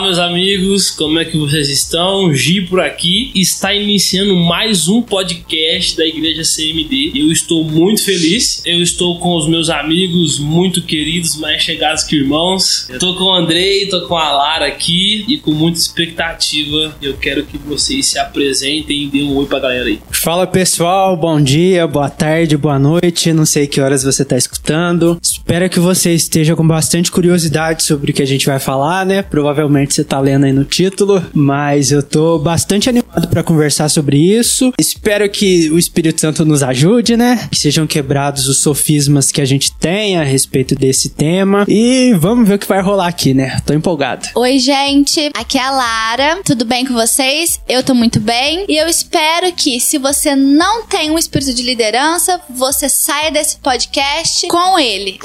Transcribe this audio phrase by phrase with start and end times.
[0.00, 2.32] Meus amigos, como é que vocês estão?
[2.32, 3.32] Gi por aqui.
[3.34, 7.12] Está iniciando mais um podcast da Igreja CMD.
[7.14, 8.62] Eu estou muito feliz.
[8.64, 12.88] Eu estou com os meus amigos muito queridos, mais chegados que irmãos.
[12.88, 16.96] Eu tô com o Andrei, tô com a Lara aqui e com muita expectativa.
[17.02, 19.98] Eu quero que vocês se apresentem e dêem um oi pra galera aí.
[20.10, 23.32] Fala pessoal, bom dia, boa tarde, boa noite.
[23.32, 25.18] Não sei que horas você está escutando.
[25.48, 29.22] Espero que você esteja com bastante curiosidade sobre o que a gente vai falar, né?
[29.22, 34.18] Provavelmente você tá lendo aí no título, mas eu tô bastante animado para conversar sobre
[34.18, 34.74] isso.
[34.78, 37.48] Espero que o Espírito Santo nos ajude, né?
[37.50, 42.46] Que sejam quebrados os sofismas que a gente tem a respeito desse tema e vamos
[42.46, 43.58] ver o que vai rolar aqui, né?
[43.64, 44.28] Tô empolgado.
[44.34, 45.30] Oi, gente.
[45.32, 46.40] Aqui é a Lara.
[46.44, 47.58] Tudo bem com vocês?
[47.66, 51.62] Eu tô muito bem e eu espero que se você não tem um espírito de
[51.62, 55.18] liderança, você saia desse podcast com ele.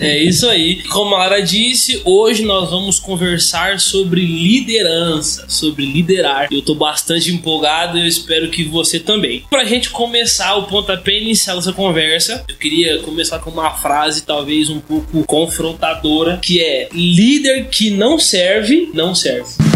[0.00, 0.82] É isso aí.
[0.84, 6.48] Como a Lara disse, hoje nós vamos conversar sobre liderança, sobre liderar.
[6.50, 9.44] Eu tô bastante empolgado e eu espero que você também.
[9.48, 14.68] Pra gente começar o pontapé inicial dessa conversa, eu queria começar com uma frase talvez
[14.68, 19.67] um pouco confrontadora, que é líder que não serve, não serve.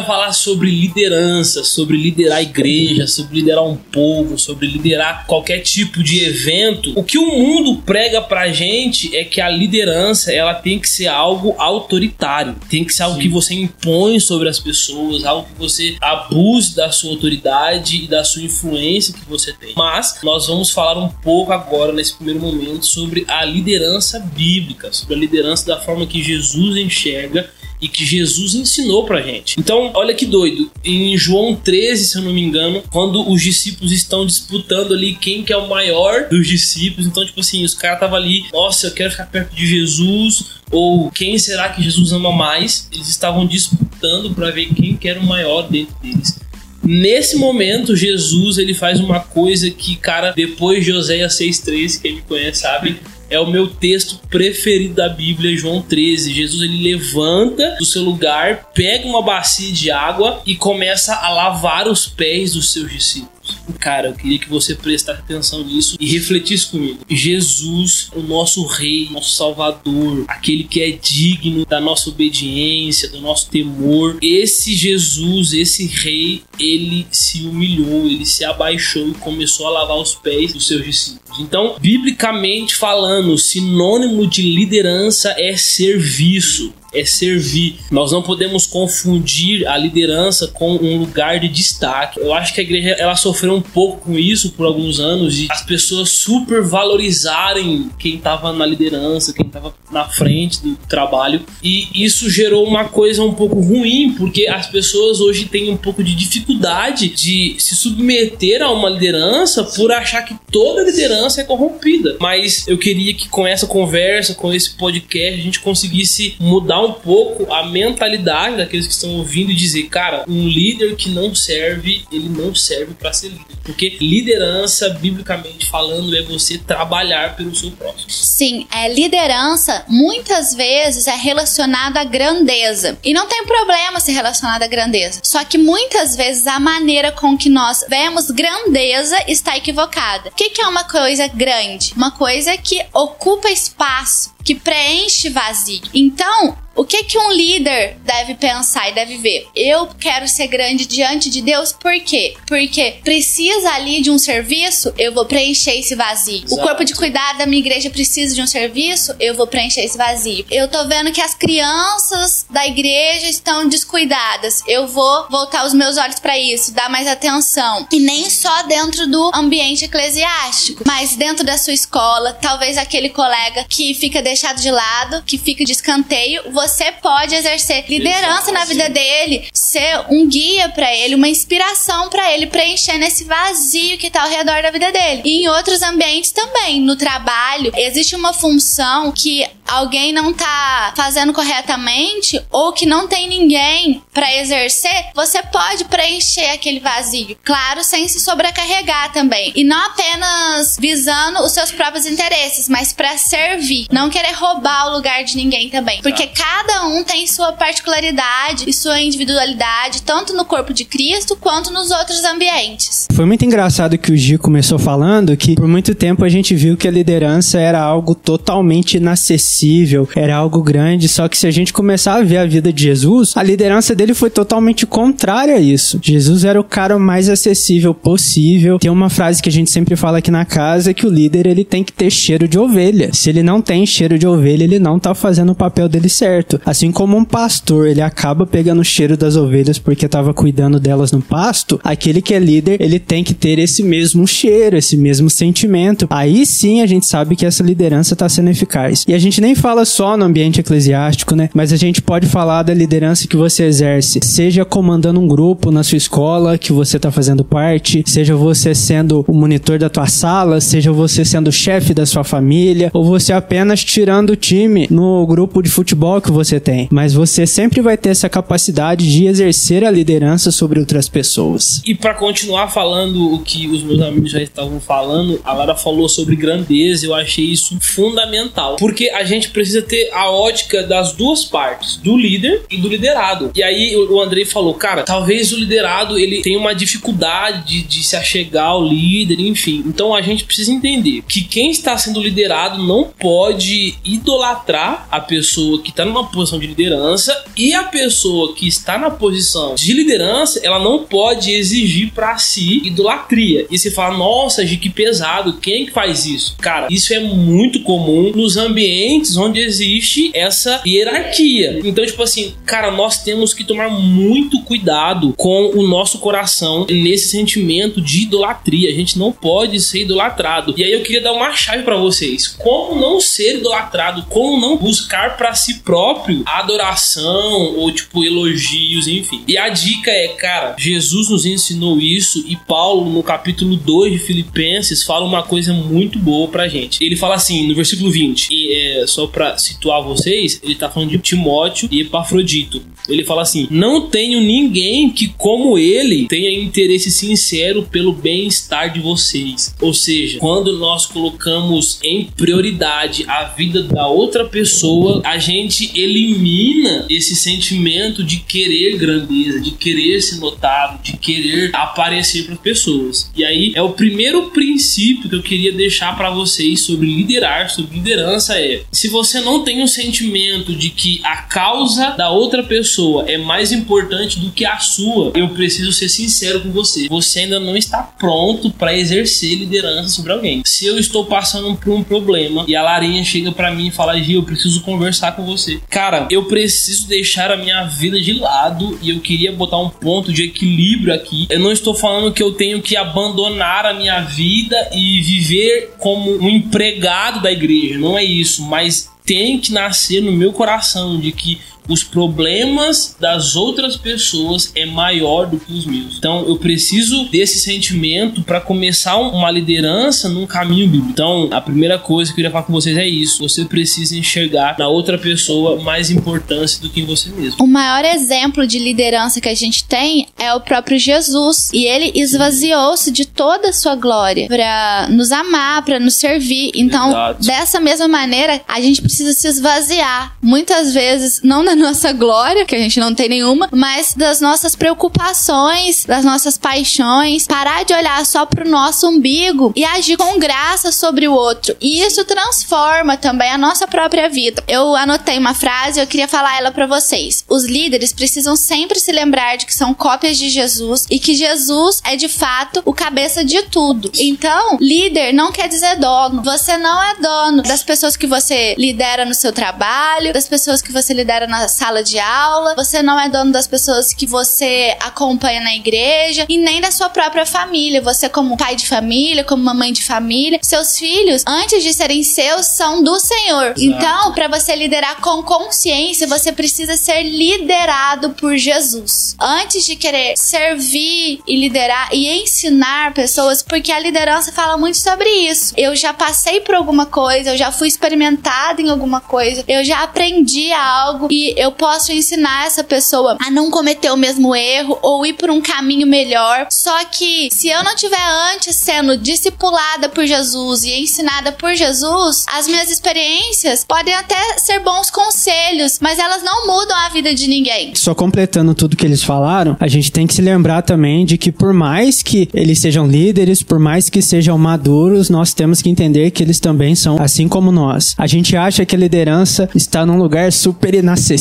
[0.00, 5.60] Vai falar sobre liderança, sobre liderar a igreja, sobre liderar um povo, sobre liderar qualquer
[5.60, 10.54] tipo de evento, o que o mundo prega pra gente é que a liderança ela
[10.54, 13.22] tem que ser algo autoritário, tem que ser algo Sim.
[13.22, 18.24] que você impõe sobre as pessoas, algo que você abuse da sua autoridade e da
[18.24, 19.74] sua influência que você tem.
[19.76, 25.14] Mas nós vamos falar um pouco agora nesse primeiro momento sobre a liderança bíblica, sobre
[25.14, 29.58] a liderança da forma que Jesus enxerga e que Jesus ensinou pra gente.
[29.58, 30.70] Então, olha que doido.
[30.84, 35.42] Em João 13, se eu não me engano, quando os discípulos estão disputando ali quem
[35.42, 38.92] que é o maior dos discípulos, então tipo assim, os caras estavam ali, nossa, eu
[38.92, 42.88] quero ficar perto de Jesus, ou quem será que Jesus ama mais?
[42.92, 46.38] Eles estavam disputando pra ver quem que era o maior dentro deles.
[46.82, 52.22] Nesse momento, Jesus ele faz uma coisa que, cara, depois de Oséias 6,13, quem me
[52.22, 52.98] conhece sabe,
[53.30, 56.34] é o meu texto preferido da Bíblia, João 13.
[56.34, 61.86] Jesus ele levanta do seu lugar, pega uma bacia de água e começa a lavar
[61.86, 63.39] os pés dos seus discípulos.
[63.78, 67.00] Cara, eu queria que você prestasse atenção nisso e refletisse comigo.
[67.08, 73.48] Jesus, o nosso Rei, nosso Salvador, aquele que é digno da nossa obediência, do nosso
[73.48, 74.18] temor.
[74.22, 80.14] Esse Jesus, esse Rei, ele se humilhou, ele se abaixou e começou a lavar os
[80.14, 81.38] pés dos seus discípulos.
[81.38, 87.78] Então, biblicamente falando, sinônimo de liderança é serviço é servir.
[87.90, 92.20] Nós não podemos confundir a liderança com um lugar de destaque.
[92.20, 95.48] Eu acho que a igreja ela sofreu um pouco com isso por alguns anos de
[95.50, 101.88] as pessoas super valorizarem quem estava na liderança, quem estava na frente do trabalho e
[101.94, 106.14] isso gerou uma coisa um pouco ruim porque as pessoas hoje têm um pouco de
[106.14, 112.16] dificuldade de se submeter a uma liderança por achar que toda liderança é corrompida.
[112.20, 116.92] Mas eu queria que com essa conversa, com esse podcast, a gente conseguisse mudar um
[116.92, 122.04] pouco a mentalidade daqueles que estão ouvindo e dizer, cara, um líder que não serve,
[122.12, 123.44] ele não serve para ser líder.
[123.64, 128.10] Porque liderança, biblicamente falando, é você trabalhar pelo seu próximo.
[128.10, 132.98] Sim, é liderança muitas vezes é relacionada à grandeza.
[133.04, 135.20] E não tem problema ser relacionada à grandeza.
[135.22, 140.30] Só que muitas vezes a maneira com que nós vemos grandeza está equivocada.
[140.30, 141.92] O que é uma coisa grande?
[141.96, 145.82] Uma coisa que ocupa espaço, que preenche vazio.
[145.94, 149.46] Então, o que que um líder deve pensar e deve ver?
[149.54, 152.36] Eu quero ser grande diante de Deus, por quê?
[152.46, 156.42] Porque precisa ali de um serviço, eu vou preencher esse vazio.
[156.42, 156.62] O Exato.
[156.62, 160.46] corpo de cuidado da minha igreja precisa de um serviço, eu vou preencher esse vazio.
[160.50, 165.98] Eu tô vendo que as crianças da igreja estão descuidadas, eu vou voltar os meus
[165.98, 167.86] olhos para isso, dar mais atenção.
[167.92, 173.66] E nem só dentro do ambiente eclesiástico, mas dentro da sua escola, talvez aquele colega
[173.68, 178.64] que fica deixado de lado, que fica de escanteio, você pode exercer liderança Exato, na
[178.64, 178.92] vida sim.
[178.92, 184.22] dele, ser um guia pra ele, uma inspiração pra ele preencher nesse vazio que tá
[184.22, 185.22] ao redor da vida dele.
[185.24, 191.32] E em outros ambientes também, no trabalho, existe uma função que alguém não tá fazendo
[191.32, 197.38] corretamente ou que não tem ninguém para exercer, você pode preencher aquele vazio.
[197.44, 199.52] Claro, sem se sobrecarregar também.
[199.54, 203.86] E não apenas visando os seus próprios interesses, mas para servir.
[203.90, 206.00] Não querer roubar o lugar de ninguém também.
[206.02, 211.72] Porque cada um tem sua particularidade e sua individualidade, tanto no corpo de Cristo quanto
[211.72, 213.06] nos outros ambientes.
[213.14, 216.76] Foi muito engraçado que o Gi começou falando que por muito tempo a gente viu
[216.76, 221.72] que a liderança era algo totalmente inacessível, era algo grande, só que se a gente
[221.72, 225.98] começar a ver a vida de Jesus, a liderança dele foi totalmente contrária a isso.
[226.02, 228.78] Jesus era o cara mais acessível possível.
[228.78, 231.64] Tem uma frase que a gente sempre fala aqui na casa que o líder ele
[231.64, 233.10] tem que ter cheiro de ovelha.
[233.12, 236.60] Se ele não tem cheiro de ovelha, ele não tá fazendo o papel dele certo.
[236.64, 241.12] Assim como um pastor, ele acaba pegando o cheiro das ovelhas porque tava cuidando delas
[241.12, 245.28] no pasto, aquele que é líder, ele tem que ter esse mesmo cheiro, esse mesmo
[245.30, 246.06] sentimento.
[246.10, 249.04] Aí sim a gente sabe que essa liderança tá sendo eficaz.
[249.06, 251.50] E a gente nem fala só no ambiente eclesiástico, né?
[251.54, 255.82] Mas a gente pode falar da liderança que você exerce, seja comandando um grupo na
[255.82, 260.60] sua escola que você tá fazendo parte, seja você sendo o monitor da tua sala,
[260.60, 265.26] seja você sendo o chefe da sua família, ou você apenas tirando o time no
[265.26, 266.88] grupo de futebol que você tem.
[266.90, 271.82] Mas você sempre vai ter essa capacidade de exercer a liderança sobre outras pessoas.
[271.84, 276.08] E para continuar falando o que os meus amigos já estavam falando, a Lara falou
[276.08, 278.76] sobre grandeza, eu achei isso fundamental.
[278.76, 283.50] Porque a gente precisa ter a ótica das duas partes, do líder e do liderado.
[283.54, 288.02] E aí o Andrei falou, cara, talvez o liderado ele tenha uma dificuldade de, de
[288.02, 289.84] se achegar ao líder, enfim.
[289.86, 295.80] Então a gente precisa entender que quem está sendo liderado não pode idolatrar a pessoa
[295.82, 300.60] que está numa posição de liderança e a pessoa que está na posição de liderança,
[300.62, 303.66] ela não pode exigir para si idolatria.
[303.70, 306.56] E você fala, nossa, Gi, que pesado, quem que faz isso?
[306.58, 311.80] Cara, isso é muito comum nos ambientes onde existe essa hierarquia.
[311.84, 317.30] Então, tipo assim, cara, nós temos que tomar muito cuidado com o nosso coração nesse
[317.30, 318.90] sentimento de idolatria.
[318.90, 320.74] A gente não pode ser idolatrado.
[320.76, 322.48] E aí eu queria dar uma chave para vocês.
[322.48, 323.79] Como não ser idolatrado?
[324.28, 329.42] Como não buscar para si próprio adoração ou tipo elogios, enfim.
[329.46, 334.18] E a dica é, cara, Jesus nos ensinou isso e Paulo no capítulo 2 de
[334.18, 337.04] Filipenses fala uma coisa muito boa pra gente.
[337.04, 341.10] Ele fala assim, no versículo 20, e é, só pra situar vocês, ele tá falando
[341.10, 342.82] de Timóteo e Epafrodito.
[343.10, 349.00] Ele fala assim: Não tenho ninguém que, como ele, tenha interesse sincero pelo bem-estar de
[349.00, 349.74] vocês.
[349.80, 357.06] Ou seja, quando nós colocamos em prioridade a vida da outra pessoa, a gente elimina
[357.10, 363.30] esse sentimento de querer grandeza, de querer ser notado, de querer aparecer para as pessoas.
[363.36, 367.96] E aí é o primeiro princípio que eu queria deixar para vocês sobre liderar, sobre
[367.96, 372.99] liderança é: se você não tem um sentimento de que a causa da outra pessoa
[373.26, 377.08] é mais importante do que a sua, eu preciso ser sincero com você.
[377.08, 380.62] Você ainda não está pronto para exercer liderança sobre alguém.
[380.64, 384.20] Se eu estou passando por um problema e a Larinha chega para mim e fala:
[384.20, 385.80] "Gil, eu preciso conversar com você".
[385.88, 390.32] Cara, eu preciso deixar a minha vida de lado e eu queria botar um ponto
[390.32, 391.46] de equilíbrio aqui.
[391.50, 396.36] Eu não estou falando que eu tenho que abandonar a minha vida e viver como
[396.36, 401.30] um empregado da igreja, não é isso, mas tem que nascer no meu coração de
[401.30, 406.16] que os problemas das outras pessoas é maior do que os meus.
[406.18, 411.10] Então eu preciso desse sentimento para começar uma liderança num caminho bíblico.
[411.10, 413.42] Então a primeira coisa que eu queria falar com vocês é isso.
[413.42, 417.62] Você precisa enxergar na outra pessoa mais importância do que em você mesmo.
[417.62, 421.70] O maior exemplo de liderança que a gente tem é o próprio Jesus.
[421.72, 426.72] E ele esvaziou-se de toda a sua glória para nos amar, para nos servir.
[426.74, 427.46] Então, Exato.
[427.46, 430.36] dessa mesma maneira, a gente precisa se esvaziar.
[430.42, 434.74] Muitas vezes, não da nossa glória, que a gente não tem nenhuma, mas das nossas
[434.74, 440.90] preocupações, das nossas paixões, parar de olhar só pro nosso umbigo e agir com graça
[440.90, 441.76] sobre o outro.
[441.80, 444.64] E isso transforma também a nossa própria vida.
[444.66, 447.44] Eu anotei uma frase, eu queria falar ela para vocês.
[447.48, 452.00] Os líderes precisam sempre se lembrar de que são cópias de Jesus e que Jesus
[452.04, 454.10] é de fato o cabeça de tudo.
[454.18, 456.42] Então, líder não quer dizer dono.
[456.42, 460.90] Você não é dono das pessoas que você lidera no seu trabalho, das pessoas que
[460.90, 464.96] você lidera na na sala de aula, você não é dono das pessoas que você
[464.98, 468.00] acompanha na igreja e nem da sua própria família.
[468.00, 472.66] Você, como pai de família, como mamãe de família, seus filhos, antes de serem seus,
[472.66, 473.74] são do Senhor.
[473.76, 473.82] Exato.
[473.82, 479.36] Então, para você liderar com consciência, você precisa ser liderado por Jesus.
[479.38, 485.28] Antes de querer servir e liderar e ensinar pessoas, porque a liderança fala muito sobre
[485.28, 485.74] isso.
[485.76, 490.02] Eu já passei por alguma coisa, eu já fui experimentada em alguma coisa, eu já
[490.02, 495.24] aprendi algo e eu posso ensinar essa pessoa a não cometer o mesmo erro ou
[495.24, 496.66] ir por um caminho melhor.
[496.70, 498.16] Só que se eu não tiver
[498.54, 504.80] antes sendo discipulada por Jesus e ensinada por Jesus, as minhas experiências podem até ser
[504.80, 507.94] bons conselhos, mas elas não mudam a vida de ninguém.
[507.94, 511.52] Só completando tudo que eles falaram, a gente tem que se lembrar também de que
[511.52, 516.30] por mais que eles sejam líderes, por mais que sejam maduros, nós temos que entender
[516.30, 518.14] que eles também são assim como nós.
[518.16, 521.39] A gente acha que a liderança está num lugar super inacessível,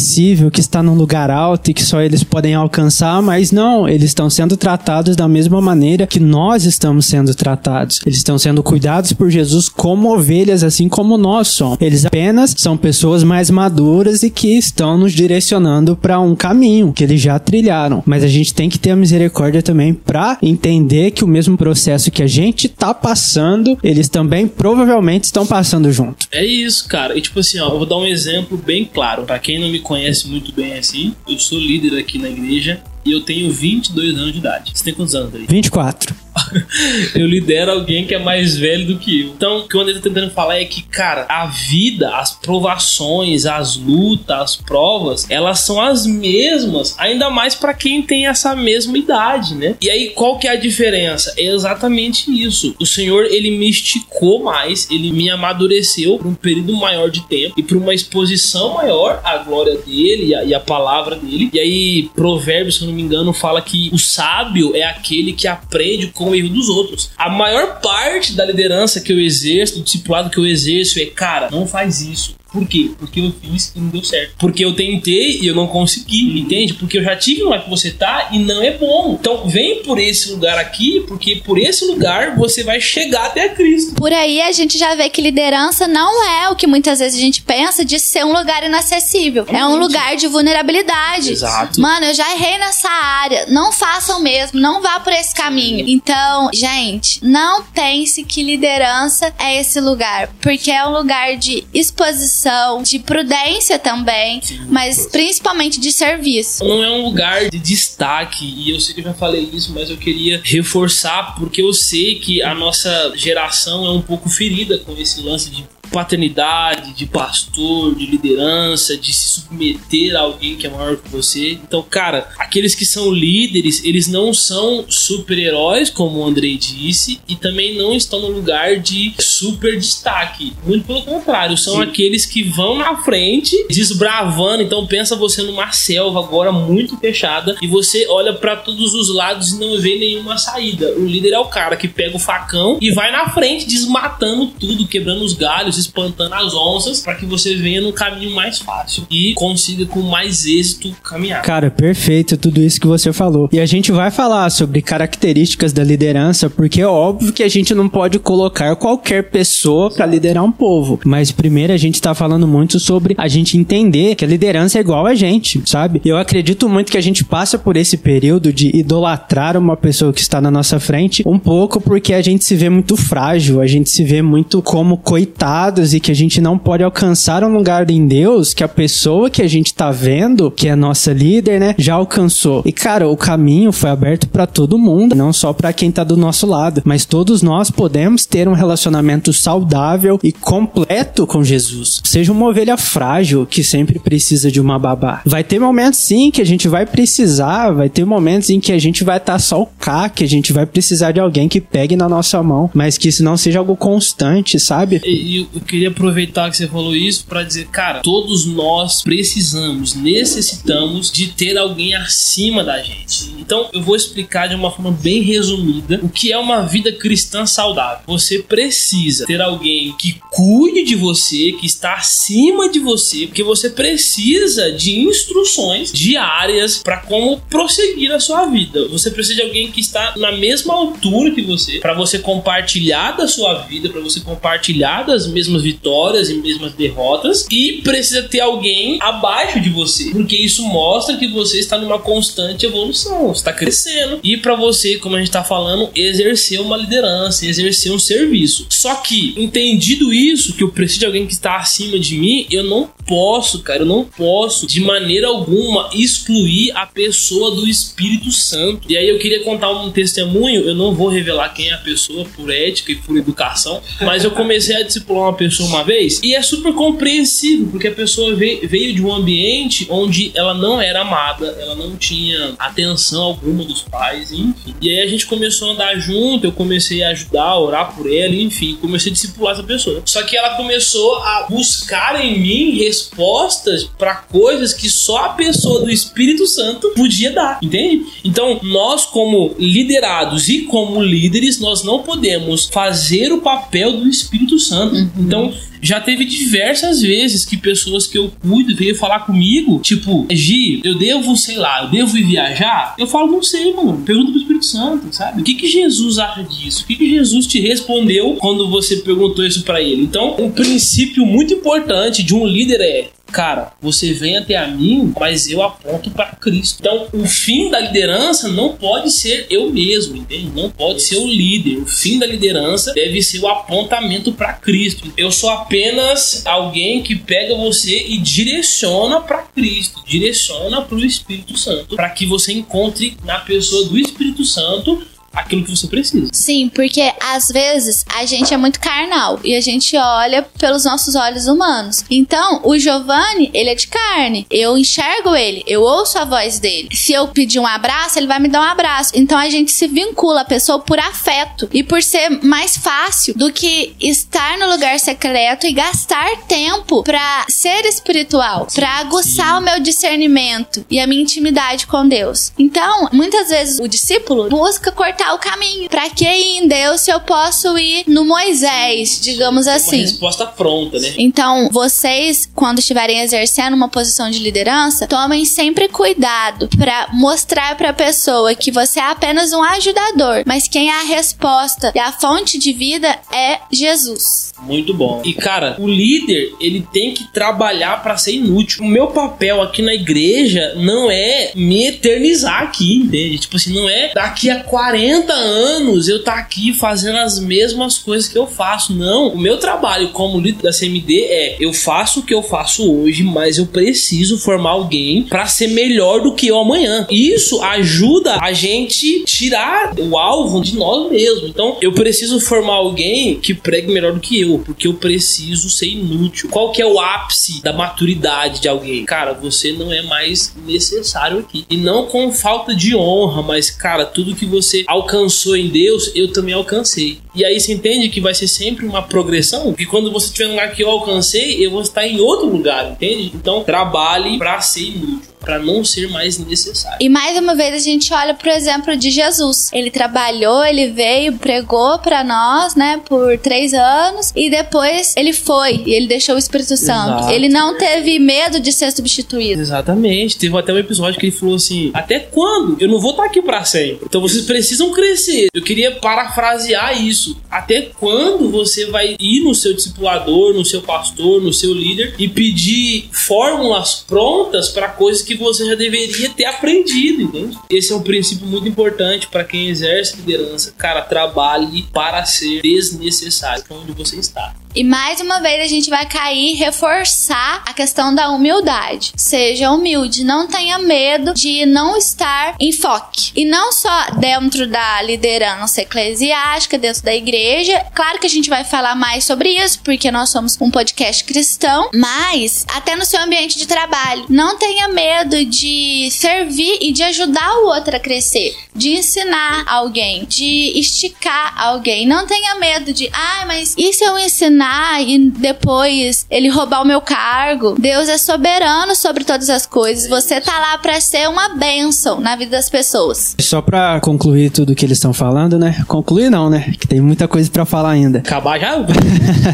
[0.52, 4.30] que está num lugar alto e que só eles podem alcançar, mas não, eles estão
[4.30, 8.02] sendo tratados da mesma maneira que nós estamos sendo tratados.
[8.06, 11.78] Eles estão sendo cuidados por Jesus como ovelhas, assim como nós somos.
[11.82, 17.04] Eles apenas são pessoas mais maduras e que estão nos direcionando para um caminho que
[17.04, 18.04] eles já trilharam.
[18.06, 22.12] Mas a gente tem que ter a misericórdia também para entender que o mesmo processo
[22.12, 26.28] que a gente tá passando, eles também provavelmente estão passando junto.
[26.32, 27.18] É isso, cara.
[27.18, 29.24] E tipo assim, ó, eu vou dar um exemplo bem claro.
[29.24, 33.12] Pra quem não me conhece muito bem assim, eu sou líder aqui na igreja e
[33.12, 34.72] eu tenho 22 anos de idade.
[34.76, 35.48] Você tem quantos anos aí?
[35.50, 36.16] 24.
[37.16, 39.28] eu lidero alguém que é mais velho do que eu.
[39.28, 43.46] Então, o que o André tá tentando falar é que, cara, a vida, as provações,
[43.46, 48.98] as lutas, as provas, elas são as mesmas, ainda mais para quem tem essa mesma
[48.98, 49.76] idade, né?
[49.82, 51.34] E aí, qual que é a diferença?
[51.38, 52.76] É exatamente isso.
[52.80, 57.54] O Senhor, ele me esticou mais, ele me amadureceu por um período maior de tempo
[57.58, 61.50] e por uma exposição maior à glória dele e a, e a palavra dele.
[61.54, 65.48] E aí, Provérbios, se eu não me engano, fala que o sábio é aquele que
[65.48, 67.12] aprende com erro dos outros.
[67.18, 71.50] A maior parte da liderança que eu exerço, do discipulado que eu exerço é, cara,
[71.52, 72.39] não faz isso.
[72.52, 72.92] Por quê?
[72.98, 74.34] Porque eu fiz e não deu certo.
[74.40, 76.74] Porque eu tentei e eu não consegui, entende?
[76.74, 79.18] Porque eu já tive no lugar que você tá e não é bom.
[79.20, 83.96] Então vem por esse lugar aqui, porque por esse lugar você vai chegar até Cristo.
[83.96, 87.22] Por aí a gente já vê que liderança não é o que muitas vezes a
[87.22, 89.46] gente pensa de ser um lugar inacessível.
[89.50, 91.32] É um lugar de vulnerabilidade.
[91.32, 91.80] Exato.
[91.80, 93.46] Mano, eu já errei nessa área.
[93.48, 95.86] Não façam mesmo, não vá por esse caminho.
[95.88, 102.39] Então, gente, não pense que liderança é esse lugar, porque é um lugar de exposição
[102.84, 104.62] de prudência também, Sim.
[104.70, 106.64] mas principalmente de serviço.
[106.64, 109.90] Não é um lugar de destaque, e eu sei que eu já falei isso, mas
[109.90, 114.94] eu queria reforçar, porque eu sei que a nossa geração é um pouco ferida com
[114.94, 120.70] esse lance de paternidade, de pastor, de liderança, de se submeter a alguém que é
[120.70, 121.52] maior que você.
[121.52, 127.36] Então, cara, aqueles que são líderes, eles não são super-heróis, como o Andrei disse, e
[127.36, 130.54] também não estão no lugar de super destaque.
[130.66, 131.82] Muito pelo contrário, são Sim.
[131.84, 134.64] aqueles que vão na frente, desbravando.
[134.64, 139.52] Então, pensa você numa selva agora muito fechada e você olha para todos os lados
[139.52, 140.94] e não vê nenhuma saída.
[140.98, 144.88] O líder é o cara que pega o facão e vai na frente, desmatando tudo,
[144.88, 149.34] quebrando os galhos, espantando as onças para que você venha num caminho mais fácil e
[149.34, 151.42] consiga com mais êxito caminhar.
[151.42, 153.50] Cara, perfeito tudo isso que você falou.
[153.52, 157.74] E a gente vai falar sobre características da liderança, porque é óbvio que a gente
[157.74, 161.00] não pode colocar qualquer pessoa para liderar um povo.
[161.06, 164.82] Mas primeiro a gente tá falando muito sobre a gente entender que a liderança é
[164.82, 166.02] igual a gente, sabe?
[166.04, 170.22] Eu acredito muito que a gente passa por esse período de idolatrar uma pessoa que
[170.22, 173.90] está na nossa frente um pouco porque a gente se vê muito frágil, a gente
[173.90, 178.08] se vê muito como coitado e que a gente não pode alcançar um lugar em
[178.08, 181.94] Deus que a pessoa que a gente tá vendo, que é nossa líder, né, já
[181.94, 182.64] alcançou.
[182.66, 186.18] E cara, o caminho foi aberto para todo mundo, não só para quem tá do
[186.18, 192.02] nosso lado, mas todos nós podemos ter um relacionamento saudável e completo com Jesus.
[192.04, 195.22] Seja uma ovelha frágil que sempre precisa de uma babá.
[195.26, 198.80] Vai ter momentos sim que a gente vai precisar, vai ter momentos em que a
[198.80, 201.62] gente vai estar tá só o cá, que a gente vai precisar de alguém que
[201.62, 205.02] pegue na nossa mão, mas que isso não seja algo constante, sabe?
[205.06, 209.94] E, e eu queria aproveitar que você falou isso para dizer, cara, todos nós precisamos,
[209.94, 213.30] necessitamos de ter alguém acima da gente.
[213.38, 217.46] Então, eu vou explicar de uma forma bem resumida o que é uma vida cristã
[217.46, 218.04] saudável.
[218.08, 223.70] Você precisa ter alguém que cuide de você, que está acima de você, porque você
[223.70, 228.88] precisa de instruções diárias para como prosseguir a sua vida.
[228.88, 233.28] Você precisa de alguém que está na mesma altura que você, para você compartilhar da
[233.28, 238.40] sua vida, para você compartilhar das mesmas mesmas vitórias e mesmas derrotas e precisa ter
[238.40, 244.20] alguém abaixo de você, porque isso mostra que você está numa constante evolução, está crescendo
[244.24, 248.68] e para você, como a gente está falando, exercer uma liderança, exercer um serviço.
[248.70, 252.64] Só que entendido isso, que eu preciso de alguém que está acima de mim, eu
[252.64, 258.92] não posso, cara, eu não posso de maneira alguma excluir a pessoa do Espírito Santo.
[258.92, 262.26] E aí eu queria contar um testemunho, eu não vou revelar quem é a pessoa
[262.36, 266.36] por ética e por educação, mas eu comecei a discipular uma pessoa uma vez e
[266.36, 271.48] é super compreensível, porque a pessoa veio, de um ambiente onde ela não era amada,
[271.60, 274.76] ela não tinha atenção alguma dos pais, enfim.
[274.82, 278.12] E aí a gente começou a andar junto, eu comecei a ajudar, a orar por
[278.12, 280.02] ela, enfim, comecei a discipular essa pessoa.
[280.06, 285.82] Só que ela começou a buscar em mim respostas para coisas que só a pessoa
[285.82, 288.06] do Espírito Santo podia dar, entende?
[288.24, 294.60] Então, nós como liderados e como líderes, nós não podemos fazer o papel do Espírito
[294.60, 294.96] Santo.
[294.96, 295.10] Uhum.
[295.20, 300.82] Então, já teve diversas vezes que pessoas que eu cuido veio falar comigo, tipo, Gi,
[300.84, 302.96] eu devo, sei lá, eu devo ir viajar?
[302.98, 304.02] Eu falo, não sei, mano.
[304.06, 305.42] Pergunta pro Espírito Santo, sabe?
[305.42, 306.84] O que que Jesus acha disso?
[306.84, 310.04] O que que Jesus te respondeu quando você perguntou isso para ele?
[310.04, 315.14] Então, um princípio muito importante de um líder é cara, você vem até a mim,
[315.20, 316.78] mas eu aponto para Cristo.
[316.80, 320.52] Então, o fim da liderança não pode ser eu mesmo, entende?
[320.54, 321.80] Não pode ser o líder.
[321.80, 325.12] O fim da liderança deve ser o apontamento para Cristo.
[325.18, 331.58] Eu sou apenas alguém que pega você e direciona para Cristo, direciona para o Espírito
[331.58, 335.02] Santo, para que você encontre na pessoa do Espírito Santo
[335.34, 336.30] aquilo que você precisa.
[336.32, 341.16] Sim, porque às vezes a gente é muito carnal e a gente olha pelos nossos
[341.16, 342.04] olhos humanos.
[342.10, 344.46] Então, o Giovanni, ele é de carne.
[344.50, 346.90] Eu enxergo ele, eu ouço a voz dele.
[346.94, 349.12] Se eu pedir um abraço, ele vai me dar um abraço.
[349.16, 353.52] Então a gente se vincula a pessoa por afeto e por ser mais fácil do
[353.52, 359.80] que estar no lugar secreto e gastar tempo para ser espiritual, para aguçar o meu
[359.80, 362.52] discernimento e a minha intimidade com Deus.
[362.58, 365.90] Então, muitas vezes o discípulo busca cortar o caminho.
[365.90, 369.98] Pra que ir em Deus se eu posso ir no Moisés, digamos assim?
[369.98, 371.14] Uma resposta pronta, né?
[371.18, 377.90] Então, vocês, quando estiverem exercendo uma posição de liderança, tomem sempre cuidado para mostrar para
[377.90, 382.12] a pessoa que você é apenas um ajudador, mas quem é a resposta e a
[382.12, 384.52] fonte de vida é Jesus.
[384.62, 385.22] Muito bom.
[385.24, 388.84] E cara, o líder, ele tem que trabalhar para ser inútil.
[388.84, 393.38] O meu papel aqui na igreja não é me eternizar aqui, entende?
[393.38, 398.28] Tipo assim, não é daqui a 40 anos eu tá aqui fazendo as mesmas coisas
[398.30, 398.94] que eu faço.
[398.94, 402.92] Não, o meu trabalho como líder da CMD é eu faço o que eu faço
[402.92, 407.08] hoje, mas eu preciso formar alguém para ser melhor do que eu amanhã.
[407.10, 411.50] Isso ajuda a gente tirar o alvo de nós mesmos.
[411.50, 415.88] Então, eu preciso formar alguém que pregue melhor do que eu porque eu preciso ser
[415.88, 416.50] inútil.
[416.50, 419.06] Qual que é o ápice da maturidade de alguém?
[419.06, 421.66] Cara, você não é mais necessário aqui.
[421.70, 426.32] E não com falta de honra, mas, cara, tudo que você alcançou em Deus, eu
[426.32, 427.20] também alcancei.
[427.40, 430.56] E aí você entende que vai ser sempre uma progressão, que quando você estiver no
[430.56, 433.32] lugar que eu alcancei, eu vou estar em outro lugar, entende?
[433.34, 436.98] Então, trabalhe para ser inútil para não ser mais necessário.
[437.00, 439.72] E mais uma vez a gente olha pro exemplo de Jesus.
[439.74, 445.84] Ele trabalhou, ele veio, pregou para nós, né, por três anos e depois ele foi
[445.86, 447.20] e ele deixou o Espírito Santo.
[447.20, 447.34] Exato.
[447.34, 449.62] Ele não teve medo de ser substituído.
[449.62, 450.38] Exatamente.
[450.38, 452.78] Teve até um episódio que ele falou assim: até quando?
[452.80, 454.06] Eu não vou estar aqui para sempre.
[454.06, 455.48] Então vocês precisam crescer.
[455.54, 457.29] Eu queria parafrasear isso.
[457.50, 462.28] Até quando você vai ir no seu discipulador, no seu pastor, no seu líder e
[462.28, 467.58] pedir fórmulas prontas para coisas que você já deveria ter aprendido, entende?
[467.70, 470.74] Esse é um princípio muito importante para quem exerce liderança.
[470.78, 474.56] Cara, trabalhe para ser desnecessário onde você está.
[474.80, 479.12] E mais uma vez a gente vai cair reforçar a questão da humildade.
[479.14, 483.34] Seja humilde, não tenha medo de não estar em foque.
[483.36, 487.86] E não só dentro da liderança eclesiástica, dentro da igreja.
[487.94, 491.90] Claro que a gente vai falar mais sobre isso, porque nós somos um podcast cristão,
[491.94, 494.28] mas até no seu ambiente de trabalho.
[494.30, 500.24] Não tenha medo de servir e de ajudar o outro a crescer, de ensinar alguém,
[500.24, 502.08] de esticar alguém.
[502.08, 504.69] Não tenha medo de, ah, mas e se eu ensinar?
[504.70, 507.76] Ensinar e depois ele roubar o meu cargo.
[507.80, 510.08] Deus é soberano sobre todas as coisas.
[510.08, 513.36] Você tá lá para ser uma bênção na vida das pessoas.
[513.40, 515.84] Só para concluir tudo que eles estão falando, né?
[515.88, 516.74] Concluir não, né?
[516.80, 518.20] Que tem muita coisa para falar ainda.
[518.26, 518.78] Acabar já?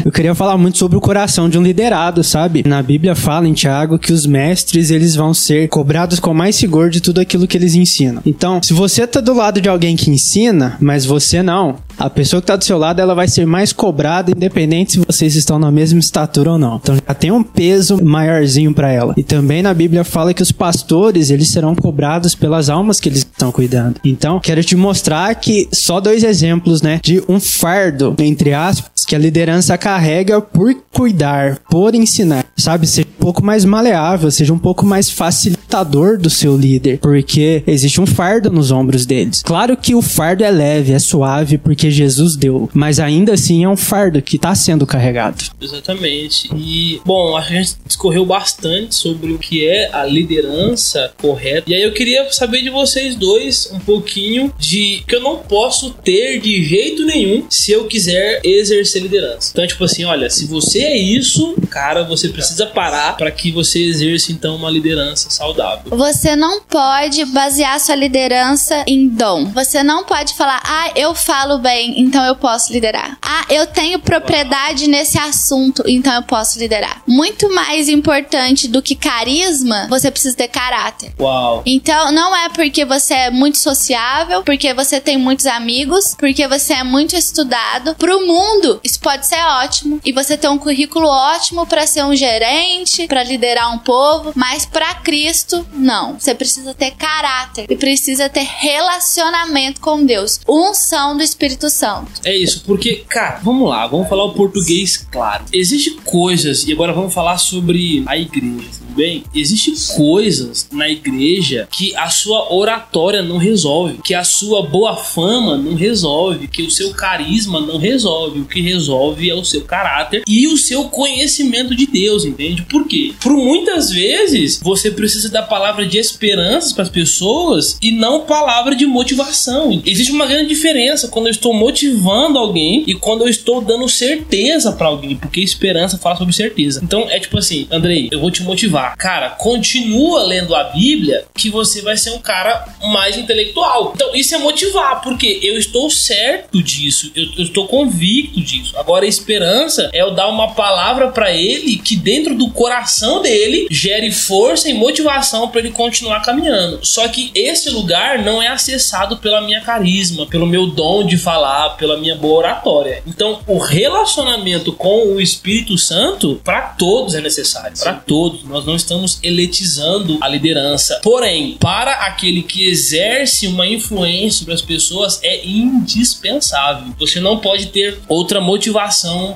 [0.04, 2.64] Eu queria falar muito sobre o coração de um liderado, sabe?
[2.66, 6.90] Na Bíblia fala em Tiago que os mestres, eles vão ser cobrados com mais rigor
[6.90, 8.22] de tudo aquilo que eles ensinam.
[8.26, 12.42] Então, se você tá do lado de alguém que ensina, mas você não, a pessoa
[12.42, 15.72] que tá do seu lado ela vai ser mais cobrada, independente se vocês estão na
[15.72, 16.78] mesma estatura ou não.
[16.78, 19.14] Então já tem um peso maiorzinho para ela.
[19.18, 23.20] E também na Bíblia fala que os pastores eles serão cobrados pelas almas que eles
[23.20, 24.00] estão cuidando.
[24.04, 29.16] Então quero te mostrar que só dois exemplos, né, de um fardo entre aspas que
[29.16, 34.60] a liderança carrega por cuidar, por ensinar, sabe, seja um pouco mais maleável, seja um
[34.60, 39.42] pouco mais facilitador do seu líder, porque existe um fardo nos ombros deles.
[39.44, 43.70] Claro que o fardo é leve, é suave, porque Jesus deu, mas ainda assim é
[43.70, 45.44] um fardo que está sendo carregado.
[45.62, 46.50] Exatamente.
[46.56, 51.70] E, bom, a gente discorreu bastante sobre o que é a liderança correta.
[51.70, 55.92] E aí eu queria saber de vocês dois um pouquinho de que eu não posso
[55.92, 59.52] ter de jeito nenhum se eu quiser exercer liderança.
[59.52, 63.80] Então, tipo assim, olha, se você é isso, cara, você precisa parar para que você
[63.80, 65.96] exerça então uma liderança saudável.
[65.98, 69.46] Você não pode basear sua liderança em dom.
[69.52, 73.18] Você não pode falar, ah, eu falo bem, então eu posso liderar.
[73.22, 77.02] Ah, eu tenho propriedade nesse assunto, então eu posso liderar.
[77.08, 81.14] Muito mais importante do que carisma, você precisa ter caráter.
[81.20, 81.64] Uau.
[81.66, 86.74] Então, não é porque você é muito sociável, porque você tem muitos amigos, porque você
[86.74, 87.96] é muito estudado.
[87.96, 90.00] Pro mundo, isso pode ser ótimo.
[90.06, 94.66] E você tem um currículo ótimo para ser um gerente, para liderar um povo, mas
[94.66, 96.20] para Cristo, não.
[96.20, 100.40] Você precisa ter caráter e precisa ter relacionamento com Deus.
[100.48, 102.12] Unção do Espírito Santo.
[102.24, 105.46] É isso, porque, cara, vamos lá, vamos falar o português claro.
[105.52, 109.24] Existem coisas, e agora vamos falar sobre a igreja, tudo bem?
[109.34, 115.58] Existem coisas na igreja que a sua oratória não resolve, que a sua boa fama
[115.58, 118.42] não resolve, que o seu carisma não resolve.
[118.42, 122.62] O que resolve é o seu caráter e o seu conhecimento de Deus, entende?
[122.64, 123.14] Por quê?
[123.22, 128.76] Por muitas vezes você precisa da palavra de esperança para as pessoas e não palavra
[128.76, 129.82] de motivação.
[129.86, 134.72] Existe uma grande diferença quando eu estou motivando alguém e quando eu estou dando certeza
[134.72, 136.82] para alguém, porque esperança fala sobre certeza.
[136.84, 138.96] Então é tipo assim, Andrei, eu vou te motivar.
[138.98, 143.94] Cara, continua lendo a Bíblia que você vai ser um cara mais intelectual.
[143.96, 148.65] Então isso é motivar, porque eu estou certo disso, eu, eu estou convicto disso.
[148.76, 153.68] Agora a esperança é eu dar uma palavra para ele que dentro do coração dele
[153.70, 156.80] gere força e motivação para ele continuar caminhando.
[156.84, 161.72] Só que esse lugar não é acessado pela minha carisma, pelo meu dom de falar,
[161.72, 163.02] pela minha boa oratória.
[163.06, 168.44] Então, o relacionamento com o Espírito Santo para todos é necessário, para todos.
[168.44, 171.00] Nós não estamos eletizando a liderança.
[171.04, 176.94] Porém, para aquele que exerce uma influência sobre as pessoas é indispensável.
[177.00, 178.55] Você não pode ter outra motivação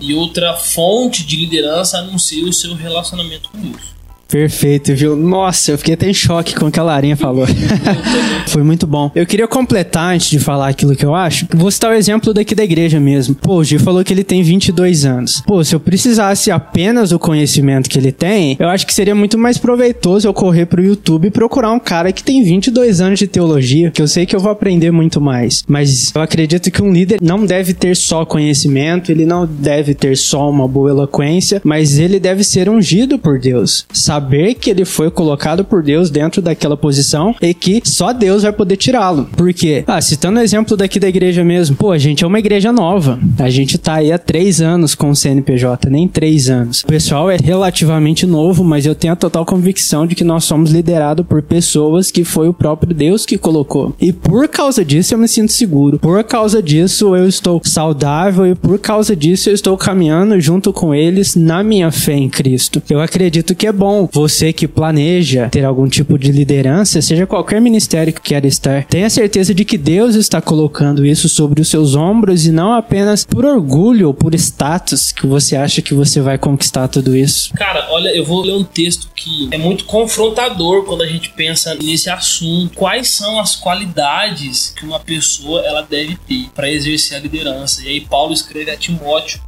[0.02, 3.99] e outra fonte de liderança a não ser o seu relacionamento com Deus.
[4.30, 5.16] Perfeito, viu?
[5.16, 7.48] Nossa, eu fiquei até em choque com o que a Larinha falou.
[8.48, 9.12] Foi muito bom.
[9.16, 12.54] Eu queria completar, antes de falar aquilo que eu acho, vou citar o exemplo daqui
[12.54, 13.34] da igreja mesmo.
[13.34, 15.42] Pô, o Gi falou que ele tem 22 anos.
[15.42, 19.38] Pô, se eu precisasse apenas do conhecimento que ele tem, eu acho que seria muito
[19.38, 23.28] mais proveitoso eu correr pro YouTube e procurar um cara que tem 22 anos de
[23.28, 25.64] teologia, que eu sei que eu vou aprender muito mais.
[25.68, 30.16] Mas eu acredito que um líder não deve ter só conhecimento, ele não deve ter
[30.16, 33.86] só uma boa eloquência, mas ele deve ser ungido por Deus.
[33.92, 38.44] Sabe saber que ele foi colocado por Deus dentro daquela posição e que só Deus
[38.44, 39.30] vai poder tirá-lo.
[39.38, 39.84] Por quê?
[39.88, 43.18] Ah, citando o exemplo daqui da igreja mesmo, pô, a gente é uma igreja nova.
[43.40, 46.82] A gente tá aí há três anos com o CNPJ, nem três anos.
[46.82, 50.72] O pessoal é relativamente novo, mas eu tenho a total convicção de que nós somos
[50.72, 53.96] liderados por pessoas que foi o próprio Deus que colocou.
[54.02, 55.98] E por causa disso eu me sinto seguro.
[55.98, 60.94] Por causa disso eu estou saudável e por causa disso eu estou caminhando junto com
[60.94, 62.82] eles na minha fé em Cristo.
[62.90, 67.62] Eu acredito que é bom você que planeja ter algum tipo de liderança, seja qualquer
[67.62, 71.96] ministério que queira estar, tenha certeza de que Deus está colocando isso sobre os seus
[71.96, 76.38] ombros e não apenas por orgulho ou por status que você acha que você vai
[76.38, 77.54] conquistar tudo isso.
[77.54, 81.76] Cara, olha, eu vou ler um texto que é muito confrontador quando a gente pensa
[81.76, 82.76] nesse assunto.
[82.76, 87.84] Quais são as qualidades que uma pessoa ela deve ter para exercer a liderança?
[87.84, 89.40] E aí Paulo escreve a Timóteo,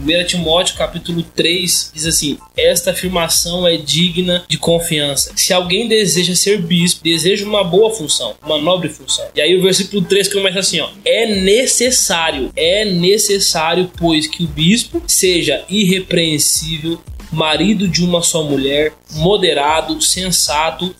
[0.00, 5.32] 1 é, Timóteo capítulo 3, diz assim: "Esta afirmação é de digna de confiança.
[5.36, 9.26] Se alguém deseja ser bispo, deseja uma boa função, uma nobre função.
[9.34, 14.48] E aí o versículo 3 começa assim, ó: É necessário, é necessário, pois que o
[14.48, 20.94] bispo seja irrepreensível, marido de uma só mulher, moderado, sensato,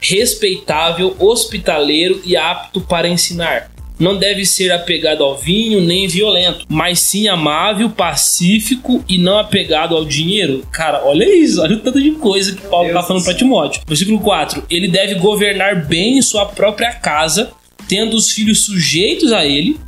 [0.00, 3.69] respeitável, hospitaleiro e apto para ensinar
[4.00, 9.94] não deve ser apegado ao vinho nem violento, mas sim amável, pacífico e não apegado
[9.94, 10.66] ao dinheiro.
[10.72, 13.82] Cara, olha isso, olha o tanto de coisa que Paulo está falando para Timóteo.
[13.86, 17.52] Versículo 4: Ele deve governar bem sua própria casa,
[17.86, 19.78] tendo os filhos sujeitos a ele,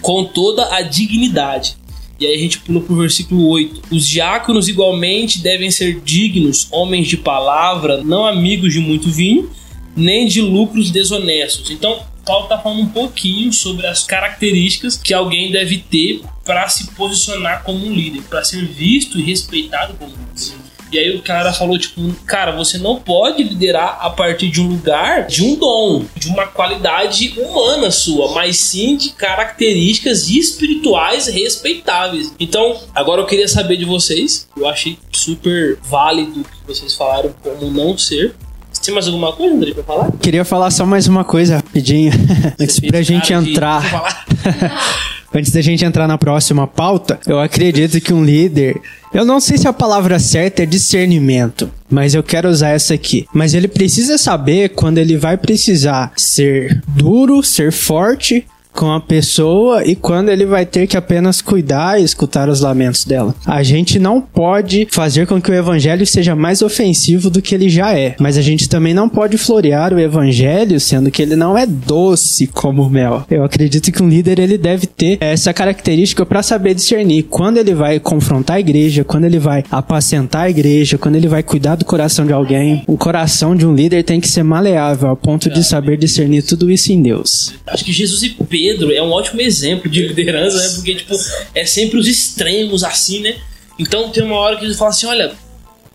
[0.00, 1.76] com toda a dignidade.
[2.18, 3.82] E aí a gente pula pro versículo 8.
[3.90, 9.50] Os diáconos igualmente devem ser dignos, homens de palavra, não amigos de muito vinho,
[9.96, 11.70] nem de lucros desonestos.
[11.70, 16.92] Então, Paulo está falando um pouquinho sobre as características que alguém deve ter para se
[16.92, 20.62] posicionar como um líder, para ser visto e respeitado como um líder.
[20.92, 24.68] E aí o cara falou, tipo, cara, você não pode liderar a partir de um
[24.68, 32.34] lugar, de um dom, de uma qualidade humana sua, mas sim de características espirituais respeitáveis.
[32.38, 37.34] Então, agora eu queria saber de vocês, eu achei super válido o que vocês falaram
[37.42, 38.34] como não ser.
[38.72, 40.12] Você tem mais alguma coisa, André, pra falar?
[40.20, 42.12] Queria falar só mais uma coisa rapidinho,
[42.58, 43.82] antes pra gente entrar.
[45.34, 48.78] Antes da gente entrar na próxima pauta, eu acredito que um líder.
[49.14, 53.26] Eu não sei se a palavra certa é discernimento, mas eu quero usar essa aqui.
[53.32, 59.84] Mas ele precisa saber quando ele vai precisar ser duro, ser forte com a pessoa
[59.84, 63.34] e quando ele vai ter que apenas cuidar e escutar os lamentos dela.
[63.46, 67.68] A gente não pode fazer com que o evangelho seja mais ofensivo do que ele
[67.68, 71.56] já é, mas a gente também não pode florear o evangelho sendo que ele não
[71.56, 73.24] é doce como mel.
[73.30, 77.74] Eu acredito que um líder ele deve ter essa característica para saber discernir quando ele
[77.74, 81.84] vai confrontar a igreja, quando ele vai apacentar a igreja, quando ele vai cuidar do
[81.84, 82.82] coração de alguém.
[82.86, 86.70] O coração de um líder tem que ser maleável ao ponto de saber discernir tudo
[86.70, 87.52] isso em Deus.
[87.66, 90.68] Acho que Jesus e Pedro Pedro é um ótimo exemplo de liderança, né?
[90.76, 91.12] Porque, tipo,
[91.52, 93.40] é sempre os extremos assim, né?
[93.76, 95.32] Então tem uma hora que ele fala assim: olha,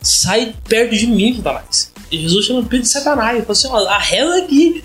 [0.02, 1.94] sai perto de mim, Satanás.
[2.12, 3.38] E Jesus chama Pedro de Satanás.
[3.38, 4.84] Ele fala assim: ó, arrela aqui.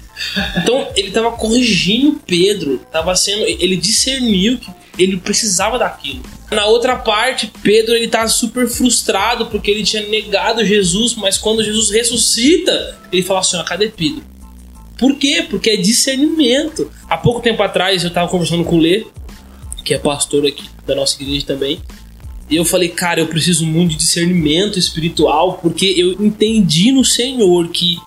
[0.59, 6.23] Então ele estava corrigindo Pedro, tava sendo, ele discerniu que ele precisava daquilo.
[6.53, 11.65] Na outra parte, Pedro ele tá super frustrado porque ele tinha negado Jesus, mas quando
[11.65, 14.23] Jesus ressuscita, ele fala assim: ó, cadê Pedro?
[15.03, 15.45] Por quê?
[15.51, 16.89] Porque é discernimento.
[17.11, 19.05] Há pouco tempo atrás eu estava conversando com o Lê,
[19.85, 21.81] que é pastor aqui da nossa igreja também.
[22.49, 27.67] E eu falei, cara, eu preciso muito de discernimento espiritual, porque eu entendi no Senhor
[27.71, 27.99] que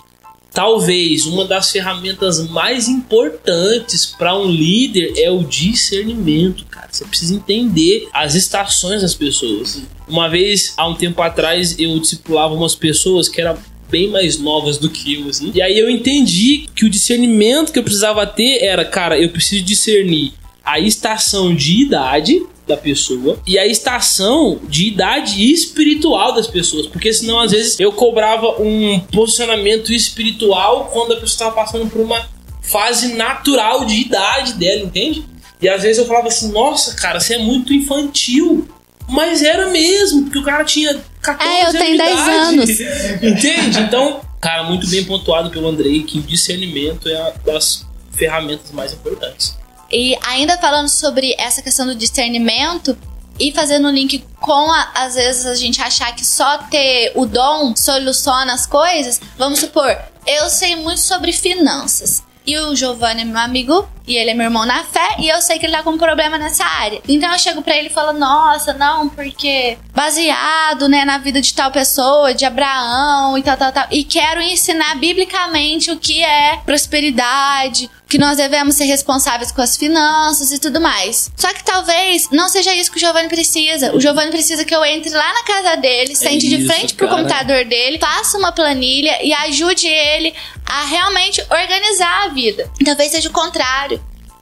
[0.54, 6.88] talvez uma das ferramentas mais importantes para um líder é o discernimento, cara.
[6.90, 9.82] Você precisa entender as estações das pessoas.
[10.08, 14.78] Uma vez, há um tempo atrás, eu discipulava umas pessoas que eram bem mais novas
[14.78, 15.50] do que eu, assim.
[15.54, 19.64] E aí eu entendi que o discernimento que eu precisava ter era, cara, eu preciso
[19.64, 20.32] discernir
[20.64, 27.12] a estação de idade da pessoa e a estação de idade espiritual das pessoas, porque
[27.12, 32.28] senão às vezes eu cobrava um posicionamento espiritual quando a pessoa estava passando por uma
[32.62, 35.24] fase natural de idade dela, entende?
[35.62, 38.68] E às vezes eu falava assim: "Nossa, cara, você é muito infantil".
[39.08, 42.70] Mas era mesmo, porque o cara tinha 14 É, eu tenho 10 anos.
[43.22, 43.80] Entende?
[43.80, 48.92] Então, cara, muito bem pontuado pelo Andrei que o discernimento é uma das ferramentas mais
[48.92, 49.56] importantes.
[49.90, 52.96] E ainda falando sobre essa questão do discernimento
[53.38, 57.26] e fazendo um link com a, às vezes a gente achar que só ter o
[57.26, 62.22] dom soluciona as coisas, vamos supor, eu sei muito sobre finanças.
[62.46, 65.40] E o Giovanni é meu amigo, e ele é meu irmão na fé, e eu
[65.40, 67.00] sei que ele tá com um problema nessa área.
[67.08, 71.54] Então eu chego para ele e falo: Nossa, não, porque baseado, né, na vida de
[71.54, 73.86] tal pessoa, de Abraão e tal, tal, tal.
[73.90, 79.76] E quero ensinar biblicamente o que é prosperidade, que nós devemos ser responsáveis com as
[79.76, 81.30] finanças e tudo mais.
[81.36, 83.94] Só que talvez não seja isso que o Giovanni precisa.
[83.94, 87.08] O Giovanni precisa que eu entre lá na casa dele, sente de isso, frente pro
[87.08, 87.22] cara.
[87.22, 90.32] computador dele, faça uma planilha e ajude ele
[90.64, 92.70] a realmente organizar a vida.
[92.84, 93.95] Talvez seja o contrário.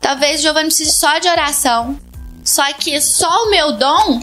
[0.05, 1.99] Talvez Giovanni precise só de oração.
[2.45, 4.21] Só que só o meu dom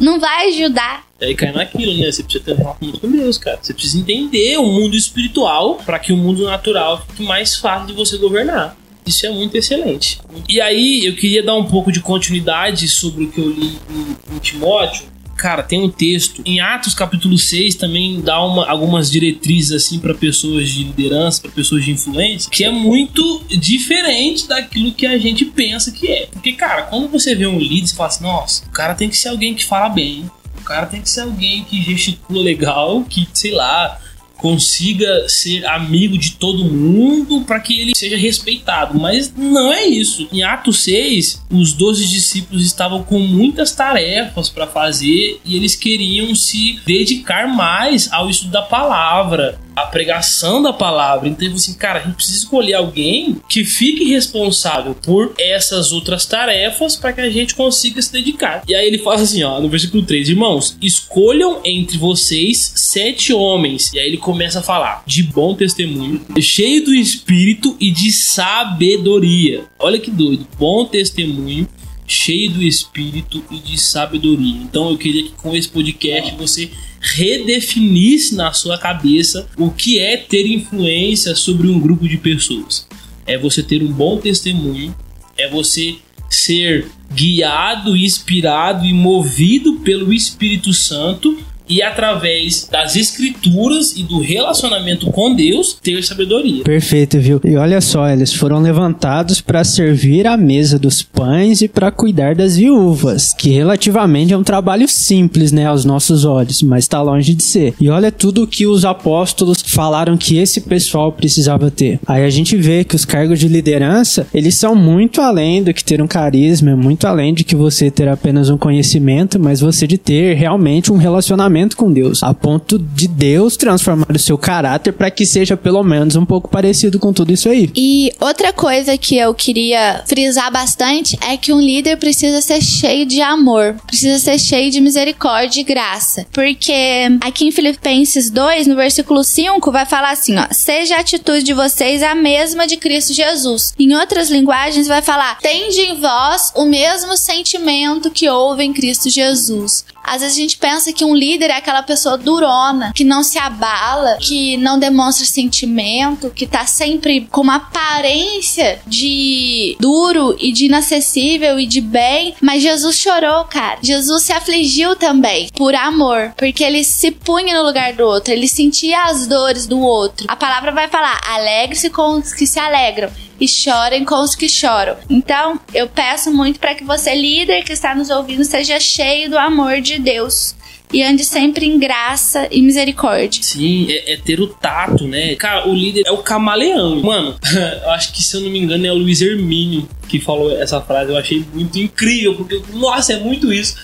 [0.00, 1.06] não vai ajudar.
[1.20, 2.10] E aí cai naquilo, né?
[2.10, 3.56] Você precisa ter um relacionamento com Deus, cara.
[3.62, 7.92] Você precisa entender o mundo espiritual para que o mundo natural fique mais fácil de
[7.92, 8.76] você governar.
[9.06, 10.18] Isso é muito excelente.
[10.48, 14.34] E aí eu queria dar um pouco de continuidade sobre o que eu li em,
[14.34, 15.06] em Timóteo.
[15.42, 20.14] Cara, tem um texto em Atos capítulo 6 também dá uma, algumas diretrizes assim para
[20.14, 25.44] pessoas de liderança, para pessoas de influência, que é muito diferente daquilo que a gente
[25.46, 26.26] pensa que é.
[26.26, 29.16] Porque, cara, quando você vê um líder, você fala assim: "Nossa, o cara tem que
[29.16, 33.26] ser alguém que fala bem, o cara tem que ser alguém que gesticula legal, que,
[33.34, 33.98] sei lá,
[34.42, 38.98] consiga ser amigo de todo mundo para que ele seja respeitado.
[38.98, 40.28] Mas não é isso.
[40.32, 46.34] Em Atos 6, os 12 discípulos estavam com muitas tarefas para fazer e eles queriam
[46.34, 51.28] se dedicar mais ao estudo da palavra, à pregação da palavra.
[51.28, 56.96] Então, assim, cara, a gente precisa escolher alguém que fique responsável por essas outras tarefas
[56.96, 58.62] para que a gente consiga se dedicar.
[58.68, 63.92] E aí ele fala assim, ó, no versículo 3, irmãos, escolham entre vocês sete homens.
[63.92, 69.64] E aí ele começa a falar de bom testemunho, cheio do espírito e de sabedoria.
[69.78, 71.68] Olha que doido, bom testemunho
[72.06, 74.56] cheio do espírito e de sabedoria.
[74.56, 80.16] Então eu queria que com esse podcast você redefinisse na sua cabeça o que é
[80.16, 82.86] ter influência sobre um grupo de pessoas.
[83.26, 84.94] É você ter um bom testemunho,
[85.36, 85.96] é você
[86.28, 91.38] ser guiado, inspirado e movido pelo Espírito Santo
[91.72, 96.64] e através das escrituras e do relacionamento com Deus ter sabedoria.
[96.64, 97.40] Perfeito, viu?
[97.42, 102.34] E olha só, eles foram levantados para servir à mesa dos pães e para cuidar
[102.34, 107.32] das viúvas, que relativamente é um trabalho simples, né, aos nossos olhos, mas está longe
[107.32, 107.72] de ser.
[107.80, 111.98] E olha tudo que os apóstolos falaram que esse pessoal precisava ter.
[112.06, 115.82] Aí a gente vê que os cargos de liderança, eles são muito além do que
[115.82, 119.96] ter um carisma, muito além de que você ter apenas um conhecimento, mas você de
[119.96, 124.92] ter realmente um relacionamento relacionamento com Deus, a ponto de Deus transformar o seu caráter
[124.92, 127.70] para que seja pelo menos um pouco parecido com tudo isso aí.
[127.76, 133.06] E outra coisa que eu queria frisar bastante é que um líder precisa ser cheio
[133.06, 136.26] de amor, precisa ser cheio de misericórdia e graça.
[136.32, 136.72] Porque
[137.20, 141.54] aqui em Filipenses 2, no versículo 5, vai falar assim, ó: "Seja a atitude de
[141.54, 143.74] vocês a mesma de Cristo Jesus".
[143.78, 149.08] Em outras linguagens vai falar: "Tende em vós o mesmo sentimento que houve em Cristo
[149.08, 149.84] Jesus".
[150.02, 153.38] Às vezes a gente pensa que um líder é aquela pessoa durona, que não se
[153.38, 160.66] abala, que não demonstra sentimento, que tá sempre com uma aparência de duro e de
[160.66, 162.34] inacessível e de bem.
[162.40, 163.78] Mas Jesus chorou, cara.
[163.82, 168.48] Jesus se afligiu também por amor, porque ele se punha no lugar do outro, ele
[168.48, 170.26] sentia as dores do outro.
[170.28, 174.48] A palavra vai falar: alegre-se com os que se alegram e chorem com os que
[174.48, 174.96] choram.
[175.08, 179.38] Então, eu peço muito para que você, líder que está nos ouvindo, seja cheio do
[179.38, 180.54] amor de Deus
[180.92, 183.42] e ande sempre em graça e misericórdia.
[183.42, 185.34] Sim, é, é, ter o tato, né?
[185.36, 187.00] Cara, o líder é o camaleão.
[187.00, 187.36] Mano,
[187.82, 190.78] eu acho que se eu não me engano é o Luiz Hermínio que falou essa
[190.82, 191.10] frase.
[191.10, 193.76] Eu achei muito incrível, porque, nossa, é muito isso.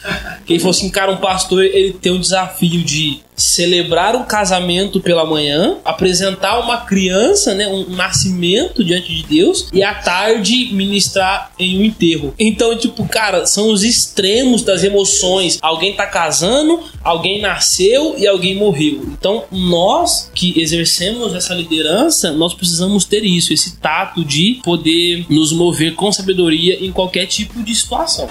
[0.44, 5.00] Que ele falou assim: cara, um pastor ele tem um desafio de celebrar um casamento
[5.00, 11.52] pela manhã, apresentar uma criança, né, um nascimento diante de Deus e à tarde ministrar
[11.58, 12.34] em um enterro.
[12.38, 15.58] Então, tipo, cara, são os extremos das emoções.
[15.62, 19.06] Alguém tá casando, alguém nasceu e alguém morreu.
[19.16, 25.52] Então, nós que exercemos essa liderança, nós precisamos ter isso, esse tato de poder nos
[25.52, 28.28] mover com sabedoria em qualquer tipo de situação.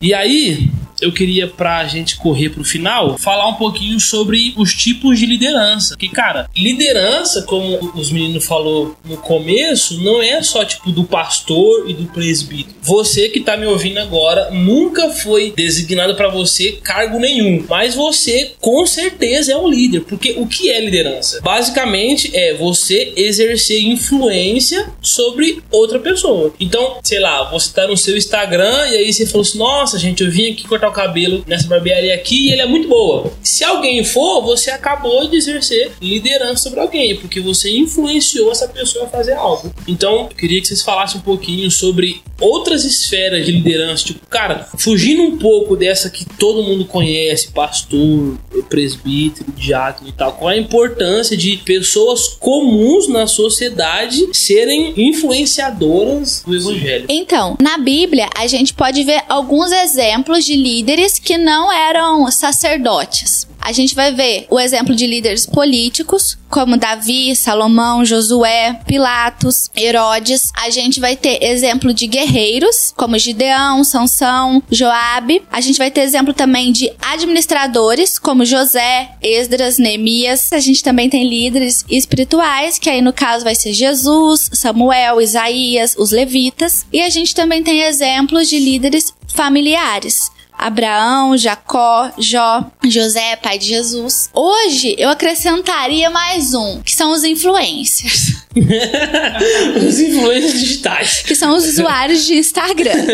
[0.00, 5.18] E aí, eu queria, pra gente correr pro final, falar um pouquinho sobre os tipos
[5.18, 5.96] de liderança.
[5.96, 11.88] Que, cara, liderança, como os meninos falou no começo, não é só tipo do pastor
[11.88, 12.76] e do presbítero.
[12.82, 18.52] Você que tá me ouvindo agora nunca foi designado para você cargo nenhum, mas você
[18.60, 21.40] com certeza é um líder, porque o que é liderança?
[21.40, 26.52] Basicamente é você exercer influência sobre outra pessoa.
[26.58, 30.22] Então, sei lá, você tá no seu Instagram e aí você falou assim: "Nossa, gente,
[30.22, 33.32] eu vim aqui cortar cortar o cabelo nessa barbearia aqui e ele é muito boa.
[33.42, 39.06] Se alguém for, você acabou de exercer liderança sobre alguém, porque você influenciou essa pessoa
[39.06, 39.72] a fazer algo.
[39.86, 44.68] Então, eu queria que vocês falassem um pouquinho sobre outras esferas de liderança, tipo, cara,
[44.78, 48.36] fugindo um pouco dessa que todo mundo conhece, pastor,
[48.68, 56.54] presbítero, diácono e tal, qual a importância de pessoas comuns na sociedade serem influenciadoras do
[56.54, 57.06] evangelho?
[57.08, 63.46] Então, na Bíblia, a gente pode ver alguns exemplos de líderes que não eram sacerdotes.
[63.66, 70.52] A gente vai ver o exemplo de líderes políticos, como Davi, Salomão, Josué, Pilatos, Herodes.
[70.56, 75.42] A gente vai ter exemplo de guerreiros, como Gideão, Sansão, Joabe.
[75.50, 80.52] A gente vai ter exemplo também de administradores, como José, Esdras, Neemias.
[80.52, 85.96] A gente também tem líderes espirituais, que aí no caso vai ser Jesus, Samuel, Isaías,
[85.98, 86.86] os levitas.
[86.92, 90.35] E a gente também tem exemplos de líderes familiares.
[90.58, 94.30] Abraão, Jacó, Jó, José, pai de Jesus.
[94.34, 98.44] Hoje eu acrescentaria mais um, que são os influencers.
[99.86, 101.22] os influencers digitais.
[101.22, 103.04] Que são os usuários de Instagram.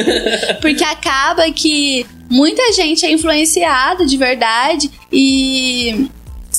[0.60, 6.08] Porque acaba que muita gente é influenciada de verdade e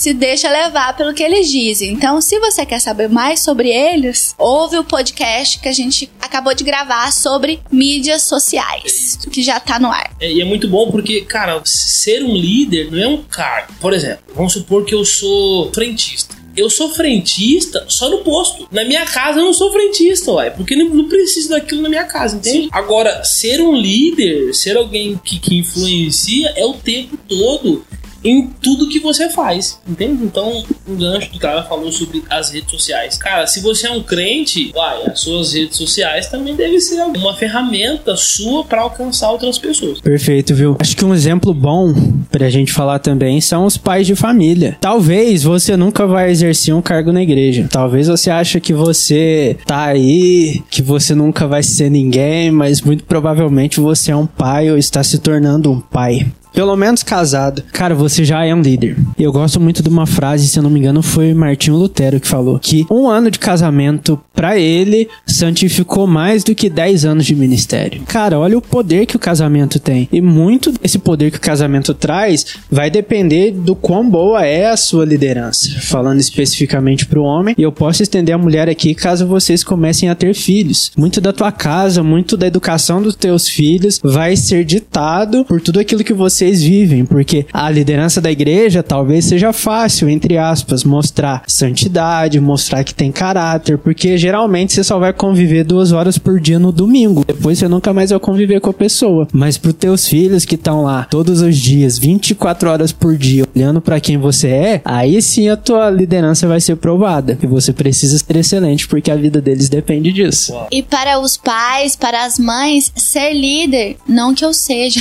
[0.04, 1.94] se deixa levar pelo que eles dizem.
[1.94, 6.54] Então, se você quer saber mais sobre eles, ouve o podcast que a gente acabou
[6.54, 10.14] de gravar sobre mídias sociais, que já tá no ar.
[10.20, 13.72] É, e é muito bom porque, cara, ser um líder não é um cargo.
[13.80, 16.36] Por exemplo, vamos supor que eu sou frentista.
[16.56, 18.68] Eu sou frentista só no posto.
[18.70, 22.04] Na minha casa eu não sou frentista, uai, porque não, não preciso daquilo na minha
[22.04, 22.64] casa, entende?
[22.64, 22.70] Sim.
[22.74, 27.86] Agora, ser um líder, ser alguém que, que influencia é o tempo todo
[28.24, 30.24] em tudo que você faz, entende?
[30.24, 33.18] Então, o gancho do cara falou sobre as redes sociais.
[33.18, 37.36] Cara, se você é um crente, vai, as suas redes sociais também devem ser uma
[37.36, 40.00] ferramenta sua para alcançar outras pessoas.
[40.00, 40.78] Perfeito, viu?
[40.80, 41.94] Acho que um exemplo bom
[42.32, 44.78] pra gente falar também são os pais de família.
[44.80, 47.68] Talvez você nunca vai exercer um cargo na igreja.
[47.70, 53.04] Talvez você ache que você tá aí, que você nunca vai ser ninguém, mas muito
[53.04, 57.96] provavelmente você é um pai ou está se tornando um pai pelo menos casado, cara,
[57.96, 58.98] você já é um líder.
[59.18, 62.28] Eu gosto muito de uma frase, se eu não me engano, foi Martinho Lutero que
[62.28, 67.36] falou que um ano de casamento para ele santificou mais do que 10 anos de
[67.36, 68.02] ministério.
[68.08, 70.08] Cara, olha o poder que o casamento tem.
[70.12, 74.78] E muito desse poder que o casamento traz vai depender do quão boa é a
[74.78, 75.80] sua liderança.
[75.82, 80.16] Falando especificamente pro homem, e eu posso estender a mulher aqui caso vocês comecem a
[80.16, 80.92] ter filhos.
[80.96, 85.80] Muito da tua casa, muito da educação dos teus filhos vai ser ditado por tudo
[85.80, 90.84] aquilo que você vocês vivem, porque a liderança da igreja talvez seja fácil, entre aspas,
[90.84, 96.42] mostrar santidade, mostrar que tem caráter, porque geralmente você só vai conviver duas horas por
[96.42, 97.24] dia no domingo.
[97.26, 99.26] Depois você nunca mais vai conviver com a pessoa.
[99.32, 103.80] Mas para teus filhos que estão lá todos os dias, 24 horas por dia, olhando
[103.80, 107.38] para quem você é, aí sim a tua liderança vai ser provada.
[107.42, 110.54] E você precisa ser excelente, porque a vida deles depende disso.
[110.70, 115.00] E para os pais, para as mães, ser líder, não que eu seja,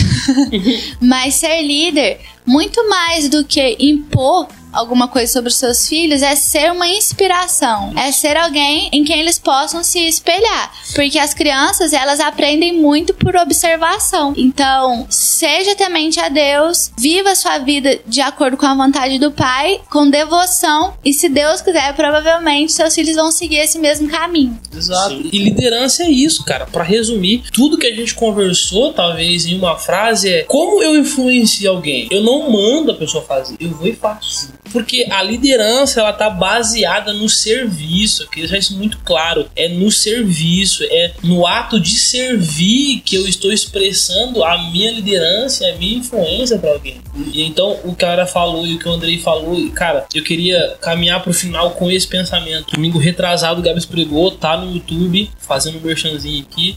[1.00, 6.34] mas ser líder, muito mais do que impor alguma coisa sobre os seus filhos é
[6.34, 11.92] ser uma inspiração, é ser alguém em quem eles possam se espelhar, porque as crianças
[11.92, 14.32] elas aprendem muito por observação.
[14.36, 19.80] Então, seja temente a Deus, viva sua vida de acordo com a vontade do Pai,
[19.90, 24.58] com devoção e se Deus quiser, provavelmente seus filhos vão seguir esse mesmo caminho.
[24.74, 25.10] Exato.
[25.10, 25.30] Sim.
[25.32, 26.66] E liderança é isso, cara.
[26.66, 31.70] Para resumir, tudo que a gente conversou, talvez em uma frase é como eu influencio
[31.70, 32.08] alguém.
[32.10, 34.50] Eu não mando a pessoa fazer, eu vou e faço.
[34.70, 39.48] Porque a liderança ela tá baseada no serviço, que deixar isso muito claro.
[39.56, 45.66] É no serviço, é no ato de servir que eu estou expressando a minha liderança,
[45.66, 47.00] a minha influência para alguém.
[47.32, 51.22] E então o cara falou e o que o Andrei falou, cara, eu queria caminhar
[51.22, 52.74] pro final com esse pensamento.
[52.74, 56.76] Domingo retrasado o Gabs pregou, tá no YouTube, fazendo um merchanzinho aqui.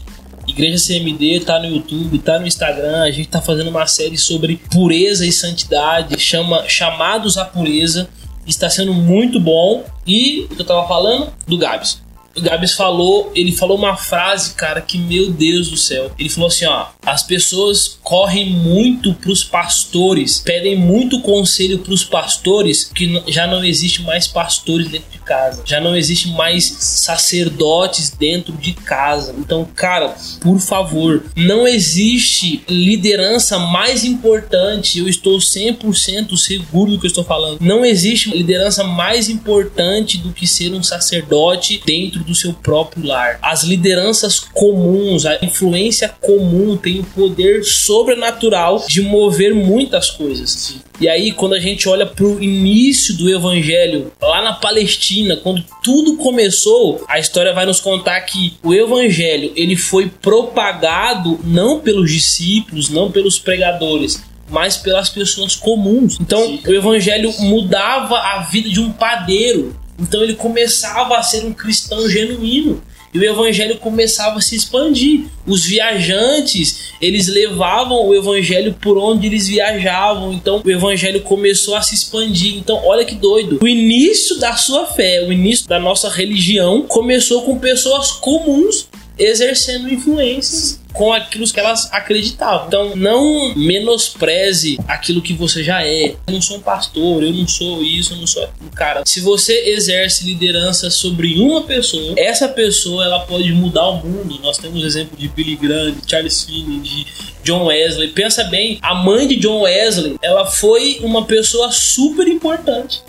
[0.56, 3.02] Igreja CMD tá no YouTube, tá no Instagram.
[3.02, 8.08] A gente tá fazendo uma série sobre pureza e santidade, chama Chamados à Pureza.
[8.46, 9.84] Está sendo muito bom.
[10.06, 11.30] E o que eu tava falando?
[11.46, 12.00] Do Gabs.
[12.36, 16.10] O Gabs falou, ele falou uma frase, cara, que meu Deus do céu.
[16.18, 22.84] Ele falou assim, ó, as pessoas correm muito pros pastores, pedem muito conselho pros pastores,
[22.84, 28.52] que já não existe mais pastores dentro de casa, já não existe mais sacerdotes dentro
[28.52, 29.34] de casa.
[29.38, 37.06] Então, cara, por favor, não existe liderança mais importante, eu estou 100% seguro do que
[37.06, 37.60] eu estou falando.
[37.60, 43.38] Não existe liderança mais importante do que ser um sacerdote dentro do seu próprio lar.
[43.40, 50.76] As lideranças comuns, a influência comum tem o poder sobrenatural de mover muitas coisas.
[51.00, 55.62] E aí, quando a gente olha para o início do evangelho, lá na Palestina, quando
[55.82, 62.10] tudo começou, a história vai nos contar que o evangelho ele foi propagado não pelos
[62.10, 66.18] discípulos, não pelos pregadores, mas pelas pessoas comuns.
[66.20, 66.60] Então, Sim.
[66.66, 72.08] o evangelho mudava a vida de um padeiro então ele começava a ser um cristão
[72.08, 72.82] genuíno
[73.16, 75.24] e o evangelho começava a se expandir.
[75.46, 80.34] Os viajantes, eles levavam o evangelho por onde eles viajavam.
[80.34, 82.56] Então o evangelho começou a se expandir.
[82.56, 83.58] Então olha que doido.
[83.62, 88.86] O início da sua fé, o início da nossa religião começou com pessoas comuns
[89.18, 92.66] exercendo influências com aquilo que elas acreditavam.
[92.68, 96.14] Então, não menospreze aquilo que você já é.
[96.26, 99.02] Eu não sou um pastor, eu não sou isso, eu não sou um cara.
[99.04, 104.40] Se você exerce liderança sobre uma pessoa, essa pessoa ela pode mudar o mundo.
[104.42, 107.06] Nós temos exemplo de Billy Graham, de Charles Finney, de
[107.44, 108.08] John Wesley.
[108.08, 113.02] Pensa bem, a mãe de John Wesley, ela foi uma pessoa super importante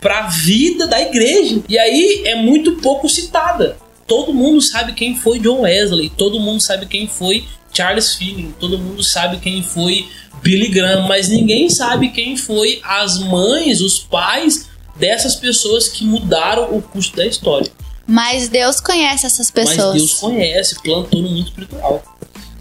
[0.00, 1.60] para a vida da igreja.
[1.68, 3.76] E aí é muito pouco citada
[4.12, 8.78] todo mundo sabe quem foi John Wesley, todo mundo sabe quem foi Charles Finney, todo
[8.78, 10.06] mundo sabe quem foi
[10.42, 16.76] Billy Graham, mas ninguém sabe quem foi as mães, os pais dessas pessoas que mudaram
[16.76, 17.72] o curso da história.
[18.06, 19.94] Mas Deus conhece essas pessoas.
[19.94, 22.02] Mas Deus conhece, plantou no mundo espiritual.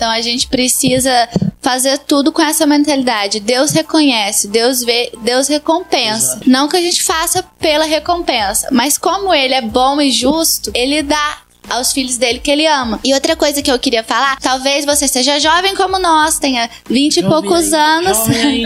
[0.02, 1.30] Então a gente precisa
[1.62, 3.40] fazer tudo com essa mentalidade.
[3.40, 6.38] Deus reconhece, Deus vê, Deus recompensa.
[6.38, 6.50] Exato.
[6.50, 11.04] Não que a gente faça pela recompensa, mas como ele é bom e justo, ele
[11.04, 11.38] dá
[11.70, 13.00] aos filhos dele que ele ama.
[13.06, 17.18] E outra coisa que eu queria falar, talvez você seja jovem como nós, tenha 20
[17.18, 18.18] e poucos ainda, anos,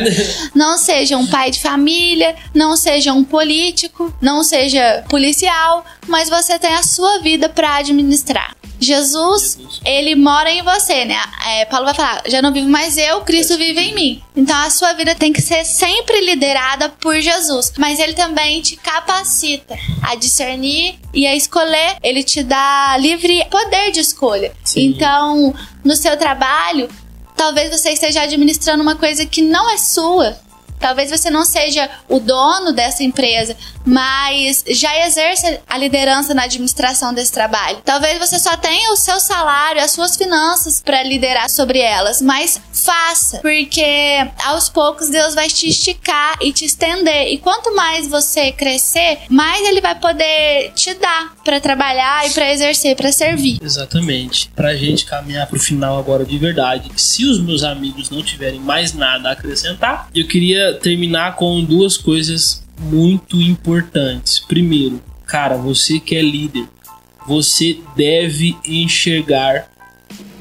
[0.56, 6.58] não seja um pai de família, não seja um político, não seja policial, mas você
[6.58, 8.56] tem a sua vida para administrar.
[8.80, 9.82] Jesus, Jesus.
[9.86, 11.18] ele mora em você, né?
[11.48, 14.24] É, Paulo vai falar: já não vivo mais eu, Cristo vive em mim.
[14.36, 17.74] Então a sua vida tem que ser sempre liderada por Jesus.
[17.78, 21.98] Mas ele também te capacita a discernir e a escolher.
[22.04, 24.54] Ele te dá livre poder de escolha.
[24.64, 24.88] Sim.
[24.88, 25.54] Então,
[25.84, 26.90] no seu trabalho,
[27.36, 30.38] talvez você esteja administrando uma coisa que não é sua.
[30.80, 33.56] Talvez você não seja o dono dessa empresa,
[33.86, 37.78] mas já exerce a liderança na administração desse trabalho.
[37.86, 42.60] Talvez você só tenha o seu salário, as suas finanças para liderar sobre elas, mas
[42.74, 43.86] faça, porque
[44.46, 47.28] aos poucos Deus vai te esticar e te estender.
[47.32, 52.52] E quanto mais você crescer, mais ele vai poder te dar para trabalhar e para
[52.52, 53.60] exercer, para servir.
[53.62, 54.50] Exatamente.
[54.56, 58.94] Pra gente caminhar pro final agora de verdade, se os meus amigos não tiverem mais
[58.94, 64.40] nada a acrescentar, eu queria terminar com duas coisas muito importantes.
[64.40, 66.68] Primeiro, cara, você que é líder,
[67.28, 69.68] você deve enxergar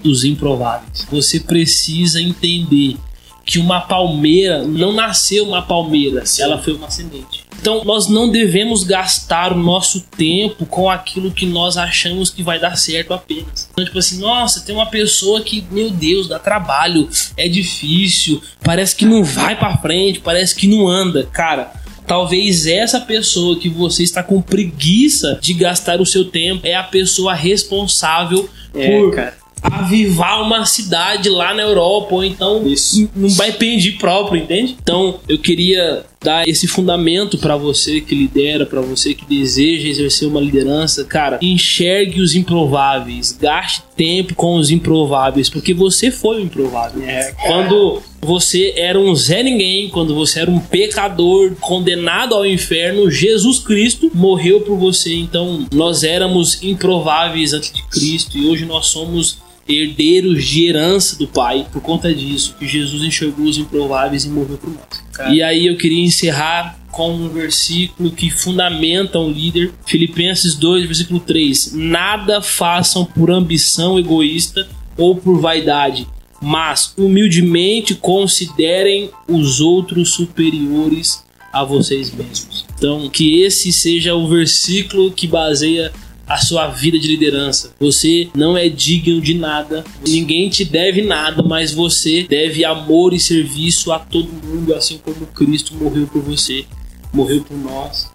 [0.05, 1.07] os improváveis.
[1.11, 2.97] Você precisa entender
[3.45, 7.44] que uma palmeira não nasceu uma palmeira, ela foi uma semente.
[7.65, 12.61] Então, nós não devemos gastar o nosso tempo com aquilo que nós achamos que vai
[12.61, 13.71] dar certo apenas.
[13.73, 17.09] Então, tipo assim, nossa, tem uma pessoa que, meu Deus, dá trabalho,
[17.39, 21.27] é difícil, parece que não vai pra frente, parece que não anda.
[21.33, 21.73] Cara,
[22.07, 26.83] talvez essa pessoa que você está com preguiça de gastar o seu tempo é a
[26.83, 29.39] pessoa responsável É, por cara.
[29.63, 33.09] avivar uma cidade lá na Europa, ou então Isso.
[33.17, 34.77] não vai pedir próprio, entende?
[34.83, 40.27] Então eu queria dar esse fundamento pra você que lidera, pra você que deseja exercer
[40.27, 46.45] uma liderança, cara, enxergue os improváveis, gaste tempo com os improváveis, porque você foi o
[46.45, 47.03] improvável.
[47.47, 53.59] Quando você era um Zé Ninguém, quando você era um pecador condenado ao inferno, Jesus
[53.59, 55.15] Cristo morreu por você.
[55.15, 59.39] Então, nós éramos improváveis antes de Cristo e hoje nós somos
[59.69, 64.59] herdeiros de herança do Pai por conta disso, que Jesus enxergou os improváveis e morreu
[64.59, 65.33] por nós.
[65.33, 71.19] E aí eu queria encerrar com um versículo que fundamenta um líder, Filipenses 2, versículo
[71.19, 71.73] 3.
[71.75, 76.07] Nada façam por ambição egoísta ou por vaidade,
[76.41, 82.65] mas humildemente considerem os outros superiores a vocês mesmos.
[82.77, 85.93] Então, que esse seja o versículo que baseia
[86.27, 87.73] a sua vida de liderança.
[87.81, 93.21] Você não é digno de nada, ninguém te deve nada, mas você deve amor e
[93.21, 96.65] serviço a todo mundo, assim como Cristo morreu por você,
[97.13, 98.13] morreu por nós.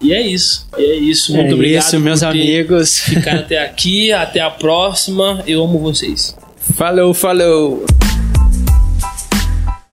[0.00, 0.66] E é isso.
[0.76, 1.32] E é isso.
[1.32, 1.82] Muito é obrigado.
[1.82, 2.98] isso, meus amigos.
[2.98, 4.12] Ficado até aqui.
[4.12, 5.42] Até a próxima.
[5.46, 6.36] Eu amo vocês.
[6.76, 7.86] Falou, falou.